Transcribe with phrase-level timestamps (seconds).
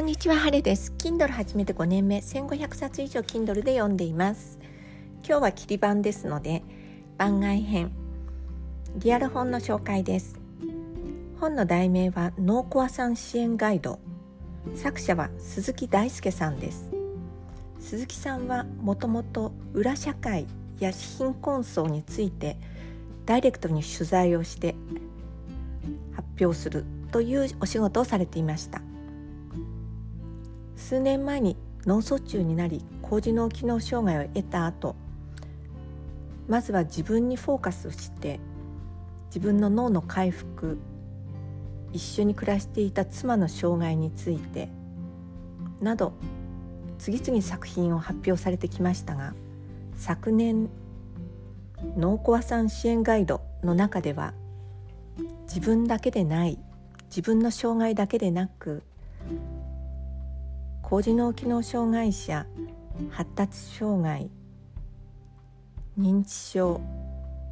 [0.00, 0.94] こんにちは、晴れです。
[0.96, 4.58] Kindle 始めて5年目、1500冊以上 Kindle で読んでいます。
[5.22, 6.62] 今日は切り番ですので、
[7.18, 7.92] 番外編、
[8.96, 10.40] リアル本の紹介です。
[11.38, 13.98] 本の題名は脳コアさん支援ガイド。
[14.74, 16.90] 作者は鈴木大輔さんです。
[17.78, 20.46] 鈴木さんはもともと裏社会
[20.78, 22.56] や貧困層について
[23.26, 24.74] ダイレクトに取材をして
[26.16, 28.80] 発表するというお仕事をされていました
[30.80, 34.96] 数年前に脳卒中になり高次脳機能障害を得た後
[36.48, 38.40] まずは自分にフォーカスして
[39.26, 40.78] 自分の脳の回復
[41.92, 44.68] 一緒に暮らしていた妻の障害について
[45.80, 46.12] など
[46.98, 49.34] 次々作品を発表されてきましたが
[49.96, 50.68] 昨年
[51.96, 54.34] 脳コアさん支援ガイドの中では
[55.42, 56.58] 自分だけでない
[57.08, 58.82] 自分の障害だけでなく
[60.90, 62.46] 高次脳機能障害者
[63.10, 64.28] 発達障害
[65.96, 66.80] 認知症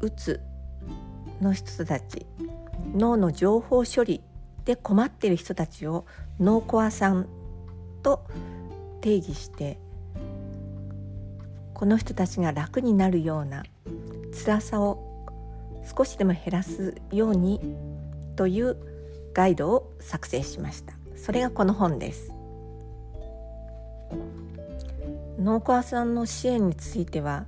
[0.00, 0.40] うつ
[1.40, 2.26] の人たち
[2.92, 4.20] 脳の情報処理
[4.64, 6.06] で困っている人たちを
[6.40, 7.28] 脳コアさん
[8.02, 8.26] と
[9.00, 9.78] 定義して
[11.72, 13.62] この人たちが楽になるような
[14.44, 15.24] 辛さを
[15.96, 17.60] 少しでも減らすように
[18.34, 18.76] という
[19.34, 20.94] ガイドを作成しました。
[21.14, 22.39] それがこの本です。
[25.38, 27.46] 農家さんの支援については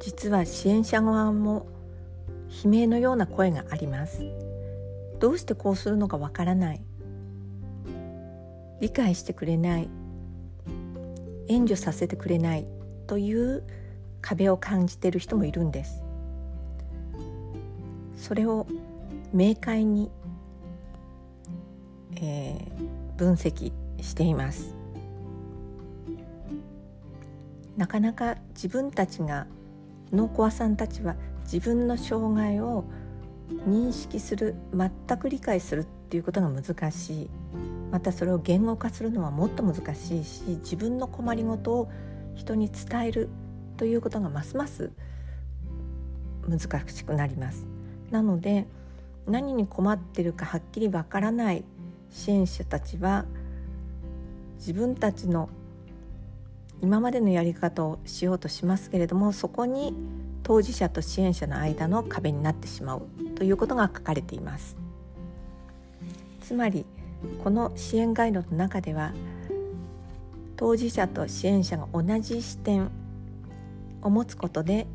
[0.00, 1.66] 実は支援者側も
[2.64, 4.24] 悲鳴のような声があります。
[5.20, 6.80] どうしてこうするのかわからない。
[8.80, 9.88] 理解してくれない。
[11.48, 12.66] 援助させてくれない。
[13.06, 13.62] という
[14.20, 16.02] 壁を感じている人もいるんです。
[18.16, 18.66] それを
[19.32, 20.10] 明快に、
[22.16, 24.81] えー、分析しています。
[27.76, 29.46] なかなか自分たちが
[30.12, 32.84] 脳コアさんたちは自分の障害を
[33.66, 37.30] 認識する全く理解するっていうことが難しい
[37.90, 41.92] またそれを言語化するのはもっと難しいし自分の困りごとを
[42.34, 43.28] 人に伝える
[43.76, 44.90] ということがますます
[46.48, 47.66] 難しくなります。
[48.10, 48.66] なので
[49.26, 51.64] 何に困ってるかはっきりわからない
[52.10, 53.24] 支援者たちは
[54.56, 55.48] 自分たちの
[56.82, 59.94] 今までのやり方をしようとしますけれどもそこに
[60.42, 63.02] 当事者と支援者の間の壁になってしまう
[63.36, 64.76] ということが書かれています。
[66.40, 66.84] つまり
[67.44, 69.12] この支援ガイドの中では
[70.56, 72.90] 当事者と支援者が同じ視点
[74.02, 74.88] を持つことで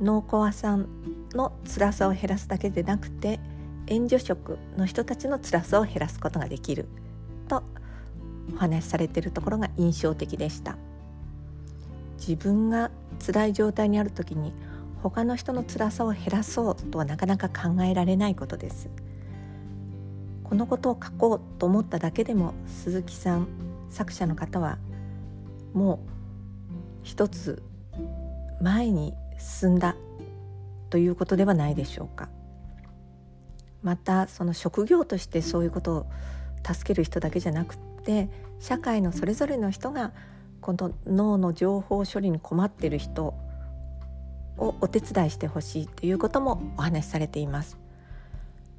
[0.00, 0.88] 脳コアさん
[1.34, 3.38] の辛さを減らすだけでなくて
[3.86, 6.88] 援助職の人たちの辛さを減らすことができる。
[8.54, 10.76] お話しされているところが印象的でした。
[12.18, 12.90] 自分が
[13.24, 14.52] 辛い状態にある時に
[15.02, 18.88] 他の人の辛さを減らそうとはなかなか考えられないことです。
[20.44, 23.46] このことを書こうと思っただけでも鈴木さん
[23.88, 24.78] 作者の方は
[25.72, 25.98] もう
[27.02, 27.62] 一つ
[28.60, 29.96] 前に進んだ
[30.90, 32.28] ということではないでしょうか。
[33.82, 36.06] またその職業としてそういうことを
[36.66, 38.28] 助ける人だけじゃなくって
[38.58, 40.12] 社会のそれぞれの人が
[40.60, 43.34] この脳の情報処理に困っている人
[44.58, 47.78] をお手伝いしてほしいということもお話しされています。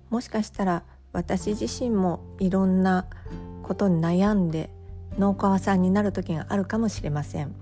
[0.10, 0.84] もしかしたら
[1.14, 3.06] 私自身もいろんな
[3.64, 4.70] ことに悩んで
[5.18, 7.56] 農家さんになる時があるかもしれません。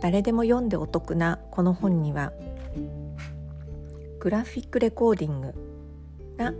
[0.00, 2.32] 誰でも読んでお得なこの本には
[4.20, 5.54] グラフィックレコーディング
[6.36, 6.52] が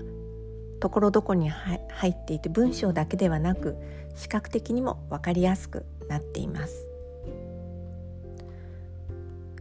[0.81, 1.81] ところどこに入
[2.11, 3.77] っていて文章だけではなく
[4.15, 6.87] 視覚的にも分かりやすくなっています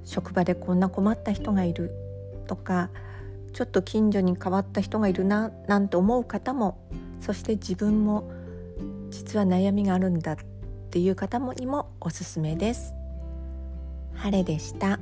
[0.04, 1.92] 職場でこんな困った人がいる
[2.48, 2.90] とか
[3.54, 6.78] ちょっと近所に変わった人がいるななんて思う方も
[7.20, 8.30] そして自分も
[9.10, 10.38] 実は悩みがあるんだっ
[10.92, 12.94] ていう方もにもおすすめです。
[14.14, 15.00] 晴れでした。